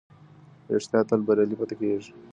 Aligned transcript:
رښتيا 0.73 0.99
تل 1.09 1.19
بريالی 1.27 1.55
پاتې 1.59 1.75
کېږي. 1.79 2.11